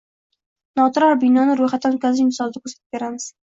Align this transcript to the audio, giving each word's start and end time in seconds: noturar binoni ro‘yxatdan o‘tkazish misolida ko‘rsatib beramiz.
noturar 0.81 1.19
binoni 1.25 1.59
ro‘yxatdan 1.61 1.99
o‘tkazish 1.99 2.33
misolida 2.33 2.65
ko‘rsatib 2.67 2.99
beramiz. 2.99 3.33